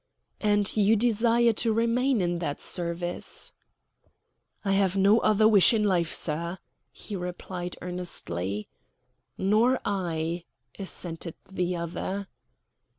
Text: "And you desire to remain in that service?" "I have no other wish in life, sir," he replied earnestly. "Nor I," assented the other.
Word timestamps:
"And 0.39 0.75
you 0.75 0.95
desire 0.95 1.53
to 1.53 1.71
remain 1.71 2.21
in 2.21 2.39
that 2.39 2.59
service?" 2.59 3.53
"I 4.65 4.71
have 4.71 4.97
no 4.97 5.19
other 5.19 5.47
wish 5.47 5.75
in 5.75 5.83
life, 5.83 6.11
sir," 6.11 6.57
he 6.91 7.15
replied 7.15 7.75
earnestly. 7.83 8.67
"Nor 9.37 9.79
I," 9.85 10.45
assented 10.79 11.35
the 11.47 11.75
other. 11.75 12.27